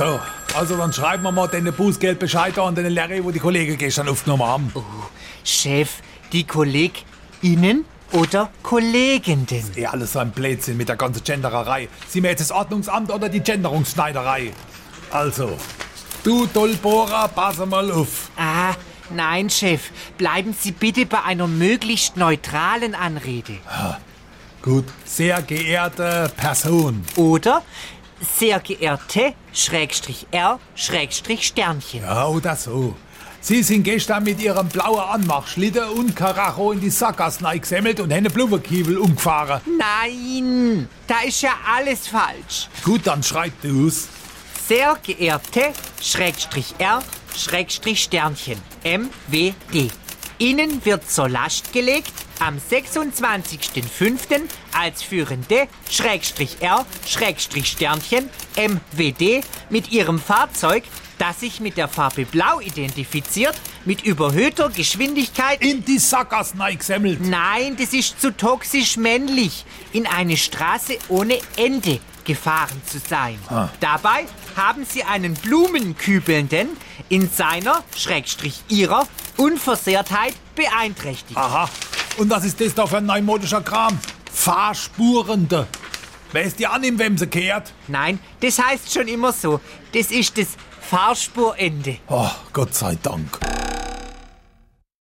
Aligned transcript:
So, 0.00 0.18
also 0.54 0.78
dann 0.78 0.94
schreiben 0.94 1.24
wir 1.24 1.30
mal 1.30 1.46
den 1.46 1.70
Bußgeldbescheid 1.70 2.58
an 2.58 2.74
den 2.74 2.86
Larry, 2.86 3.22
wo 3.22 3.30
die 3.32 3.38
Kollegen 3.38 3.76
gestern 3.76 4.08
aufgenommen 4.08 4.44
haben. 4.44 4.72
Chef, 5.44 5.96
die 6.32 6.44
KollegInnen 6.44 7.84
oder 8.12 8.48
Kollegenden? 8.62 9.62
Eh 9.76 9.84
alles 9.84 10.14
so 10.14 10.20
ein 10.20 10.30
Blödsinn 10.30 10.78
mit 10.78 10.88
der 10.88 10.96
ganzen 10.96 11.22
Gendererei. 11.22 11.90
Sie 12.08 12.22
mir 12.22 12.28
jetzt 12.28 12.40
das 12.40 12.50
Ordnungsamt 12.50 13.10
oder 13.10 13.28
die 13.28 13.40
Genderungsschneiderei? 13.40 14.52
Also, 15.10 15.58
du 16.24 16.46
Dollbohrer, 16.46 17.28
pass 17.28 17.58
mal 17.58 17.92
auf. 17.92 18.30
Ah, 18.38 18.72
nein, 19.10 19.50
Chef. 19.50 19.90
Bleiben 20.16 20.56
Sie 20.58 20.72
bitte 20.72 21.04
bei 21.04 21.24
einer 21.24 21.46
möglichst 21.46 22.16
neutralen 22.16 22.94
Anrede. 22.94 23.58
Gut, 24.62 24.86
sehr 25.04 25.42
geehrte 25.42 26.32
Person. 26.38 27.04
Oder 27.16 27.62
sehr 28.20 28.60
geehrte 28.60 29.34
Schrägstrich 29.52 30.26
R 30.30 30.58
Schrägstrich 30.74 31.46
Sternchen. 31.46 32.02
Ja, 32.02 32.26
oder 32.26 32.56
so. 32.56 32.94
Sie 33.42 33.62
sind 33.62 33.84
gestern 33.84 34.24
mit 34.24 34.40
Ihrem 34.42 34.68
blauen 34.68 35.00
Anmachschlitten 35.00 35.88
und 35.90 36.14
Karacho 36.14 36.72
in 36.72 36.80
die 36.80 36.90
Sackgassen 36.90 37.46
eingesammelt 37.46 37.98
und 37.98 38.10
haben 38.10 38.18
eine 38.18 38.30
Blumenkiebel 38.30 38.98
umgefahren. 38.98 39.62
Nein, 39.78 40.88
da 41.06 41.20
ist 41.26 41.40
ja 41.40 41.52
alles 41.66 42.08
falsch. 42.08 42.68
Gut, 42.84 43.06
dann 43.06 43.22
schreibt 43.22 43.64
du's. 43.64 44.08
Sehr 44.68 44.98
geehrte 45.02 45.72
Schrägstrich 46.02 46.74
R 46.78 47.02
Schrägstrich 47.34 48.02
Sternchen 48.02 48.60
MWD. 48.84 49.90
Ihnen 50.40 50.82
wird 50.86 51.08
zur 51.10 51.28
Last 51.28 51.74
gelegt, 51.74 52.14
am 52.38 52.56
26.05. 52.56 54.40
als 54.72 55.02
führende 55.02 55.68
Schrägstrich 55.90 56.62
R 56.62 56.86
Schrägstrich 57.06 57.66
Sternchen 57.66 58.30
MWD 58.56 59.44
mit 59.68 59.92
Ihrem 59.92 60.18
Fahrzeug, 60.18 60.84
das 61.18 61.40
sich 61.40 61.60
mit 61.60 61.76
der 61.76 61.88
Farbe 61.88 62.24
Blau 62.24 62.58
identifiziert, 62.60 63.54
mit 63.84 64.02
überhöhter 64.02 64.70
Geschwindigkeit 64.70 65.62
In 65.62 65.84
die 65.84 65.98
Sackgassen 65.98 66.62
eingesammelt. 66.62 67.20
Nein, 67.20 67.76
das 67.76 67.92
ist 67.92 68.18
zu 68.18 68.34
toxisch 68.34 68.96
männlich, 68.96 69.66
in 69.92 70.06
eine 70.06 70.38
Straße 70.38 70.96
ohne 71.10 71.38
Ende 71.56 72.00
gefahren 72.24 72.80
zu 72.86 72.98
sein. 72.98 73.38
Dabei 73.80 74.26
haben 74.56 74.84
sie 74.84 75.04
einen 75.04 75.34
Blumenkübelnden 75.34 76.68
in 77.08 77.28
seiner, 77.28 77.82
Schrägstrich 77.96 78.62
ihrer, 78.68 79.06
Unversehrtheit 79.36 80.34
beeinträchtigt. 80.54 81.36
Aha. 81.36 81.68
Und 82.18 82.30
was 82.30 82.44
ist 82.44 82.60
das 82.60 82.74
da 82.74 82.86
für 82.86 82.98
ein 82.98 83.06
neumodischer 83.06 83.62
Kram? 83.62 83.98
Fahrspurende. 84.32 85.66
Wer 86.32 86.42
ist 86.42 86.58
die 86.58 86.66
an, 86.66 86.84
in 86.84 86.98
wem 86.98 87.18
sie 87.18 87.26
kehrt? 87.26 87.72
Nein, 87.88 88.20
das 88.40 88.58
heißt 88.58 88.92
schon 88.92 89.08
immer 89.08 89.32
so. 89.32 89.60
Das 89.92 90.10
ist 90.10 90.38
das 90.38 90.48
Fahrspurende. 90.80 91.98
Oh, 92.08 92.30
Gott 92.52 92.74
sei 92.74 92.96
Dank. 93.02 93.38